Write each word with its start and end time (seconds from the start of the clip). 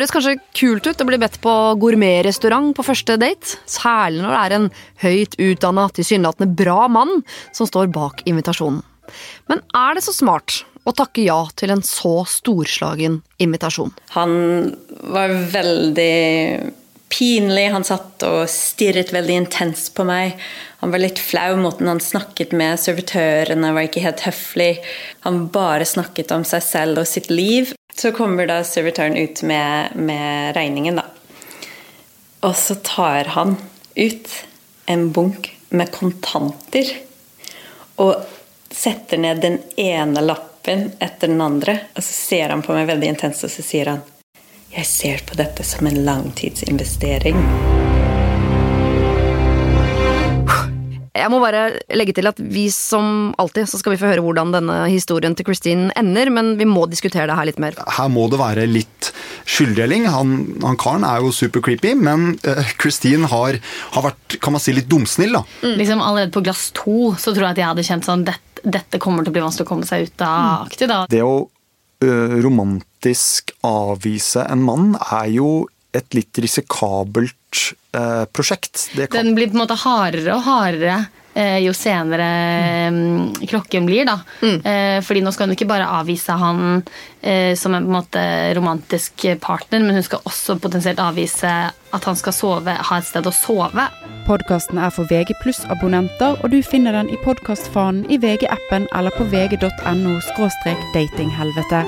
høres 0.00 0.14
kanskje 0.14 0.38
kult 0.56 0.86
ut 0.88 1.02
å 1.02 1.06
bli 1.08 1.18
bedt 1.20 1.36
på 1.44 1.52
gourmetrestaurant 1.80 2.72
på 2.76 2.84
første 2.86 3.18
date, 3.20 3.58
særlig 3.68 4.22
når 4.24 4.32
det 4.32 4.40
er 4.40 4.56
en 4.56 4.68
høyt 5.02 5.36
utdanna, 5.36 5.88
tilsynelatende 5.92 6.56
bra 6.56 6.86
mann 6.88 7.20
som 7.52 7.68
står 7.68 7.90
bak 7.92 8.24
invitasjonen. 8.30 8.80
Men 9.50 9.60
er 9.76 9.98
det 9.98 10.04
så 10.06 10.14
smart 10.14 10.62
å 10.88 10.94
takke 10.96 11.26
ja 11.26 11.42
til 11.58 11.74
en 11.74 11.82
så 11.84 12.22
storslagen 12.30 13.20
invitasjon? 13.42 13.92
Han 14.14 14.32
var 15.12 15.34
veldig 15.52 16.14
pinlig. 17.10 17.66
Han 17.74 17.84
satt 17.84 18.22
og 18.24 18.44
stirret 18.48 19.10
veldig 19.12 19.36
intenst 19.42 19.92
på 19.96 20.06
meg. 20.08 20.38
Han 20.80 20.94
var 20.94 21.02
litt 21.02 21.20
flau. 21.20 21.58
Måten 21.60 21.90
han 21.90 22.00
snakket 22.00 22.54
med 22.56 22.80
servitørene, 22.80 23.74
var 23.76 23.90
ikke 23.90 24.06
helt 24.06 24.24
høflig. 24.24 24.70
Han 25.26 25.48
bare 25.52 25.88
snakket 25.88 26.32
om 26.38 26.46
seg 26.46 26.64
selv 26.64 27.02
og 27.02 27.10
sitt 27.10 27.28
liv. 27.34 27.74
Så 27.94 28.12
kommer 28.12 28.46
da 28.48 28.60
servitøren 28.64 29.16
ut 29.16 29.42
med, 29.42 29.96
med 29.96 30.54
regningen, 30.56 31.00
da. 31.00 31.06
Og 32.40 32.56
så 32.56 32.74
tar 32.74 33.24
han 33.36 33.56
ut 33.94 34.30
en 34.86 35.10
bunk 35.12 35.50
med 35.68 35.92
kontanter. 35.92 36.94
Og 38.00 38.14
setter 38.70 39.18
ned 39.18 39.42
den 39.44 39.58
ene 39.76 40.20
lappen 40.24 40.92
etter 40.98 41.28
den 41.28 41.40
andre. 41.40 41.78
Og 41.94 42.04
så 42.04 42.12
ser 42.12 42.54
han 42.54 42.62
på 42.62 42.74
meg 42.76 42.88
veldig 42.88 43.12
intenst, 43.14 43.44
og 43.44 43.52
så 43.52 43.66
sier 43.66 43.92
han 43.94 44.06
Jeg 44.70 44.86
ser 44.86 45.26
på 45.26 45.36
dette 45.38 45.66
som 45.66 45.86
en 45.90 46.04
langtidsinvestering. 46.06 47.38
Jeg 51.20 51.32
må 51.32 51.40
bare 51.42 51.64
legge 51.96 52.14
til 52.16 52.28
at 52.30 52.40
vi 52.40 52.66
som 52.74 53.30
alltid 53.40 53.68
så 53.70 53.80
skal 53.80 53.94
vi 53.94 54.00
få 54.00 54.10
høre 54.10 54.24
hvordan 54.24 54.54
denne 54.54 54.78
historien 54.90 55.36
til 55.36 55.46
Christine 55.48 55.90
ender, 55.98 56.32
men 56.32 56.54
vi 56.58 56.66
må 56.68 56.86
diskutere 56.90 57.28
det 57.30 57.36
her 57.38 57.48
litt 57.48 57.60
mer. 57.62 57.76
Her 57.98 58.10
må 58.12 58.26
det 58.32 58.40
være 58.40 58.66
litt 58.70 59.10
skylddeling. 59.50 60.08
Han, 60.10 60.34
han 60.64 60.78
karen 60.80 61.06
er 61.06 61.22
jo 61.24 61.32
super 61.34 61.64
creepy, 61.64 61.94
men 61.98 62.34
uh, 62.46 62.62
Christine 62.80 63.30
har, 63.30 63.60
har, 63.94 64.06
vært 64.10 64.40
kan 64.42 64.56
man 64.56 64.62
si, 64.62 64.74
litt 64.76 64.90
dumsnill. 64.90 65.38
da. 65.38 65.44
Mm. 65.62 65.76
Liksom 65.80 66.04
Allerede 66.04 66.34
på 66.34 66.44
glass 66.44 66.70
to 66.76 67.12
så 67.20 67.34
tror 67.34 67.50
jeg 67.50 67.54
at 67.54 67.62
jeg 67.62 67.70
hadde 67.70 67.86
kjent 67.86 68.08
sånn 68.08 68.26
dette, 68.28 68.64
dette 68.64 69.00
kommer 69.02 69.24
til 69.24 69.32
å 69.32 69.36
bli 69.38 69.44
vanskelig 69.44 69.68
å 69.68 69.70
komme 69.70 69.88
seg 69.88 70.08
ut 70.08 70.26
av. 70.26 70.68
aktig 70.68 70.90
da. 70.90 71.04
Det 71.10 71.24
å 71.24 71.34
romantisk 72.00 73.50
avvise 73.68 74.46
en 74.48 74.62
mann 74.64 74.94
er 75.12 75.26
jo 75.34 75.50
et 75.96 76.16
litt 76.16 76.38
risikabelt 76.42 77.62
eh, 77.96 78.24
prosjekt. 78.32 78.88
Kan... 78.94 79.08
Den 79.16 79.34
blir 79.38 79.50
på 79.50 79.58
en 79.58 79.64
måte 79.64 79.78
hardere 79.80 80.36
og 80.36 80.44
hardere 80.46 81.00
eh, 81.34 81.58
jo 81.64 81.72
senere 81.74 82.90
mm. 82.90 83.46
klokken 83.48 83.86
blir. 83.86 84.04
da. 84.04 84.20
Mm. 84.42 84.60
Eh, 84.64 84.98
fordi 85.04 85.22
nå 85.24 85.32
skal 85.34 85.48
hun 85.48 85.56
ikke 85.56 85.68
bare 85.70 85.88
avvise 86.00 86.36
han 86.38 86.82
eh, 87.22 87.56
som 87.58 87.74
en, 87.74 87.84
en 87.84 87.96
måte, 87.98 88.22
romantisk 88.56 89.26
partner, 89.42 89.82
men 89.84 89.98
hun 89.98 90.06
skal 90.06 90.24
også 90.24 90.58
potensielt 90.62 91.02
avvise 91.02 91.50
at 91.70 92.06
han 92.06 92.18
skal 92.18 92.36
sove, 92.36 92.76
ha 92.90 92.98
et 92.98 93.08
sted 93.08 93.26
å 93.26 93.34
sove. 93.34 93.88
Podkasten 94.28 94.78
er 94.78 94.94
for 94.94 95.10
VG 95.10 95.34
abonnenter, 95.72 96.38
og 96.38 96.54
du 96.54 96.60
finner 96.62 96.94
den 96.94 97.10
i 97.10 97.18
podkastfanen 97.24 98.06
i 98.10 98.20
VG-appen 98.20 98.86
eller 98.94 99.14
på 99.18 99.26
vg.no 99.32 100.18
datinghelvete. 100.94 101.84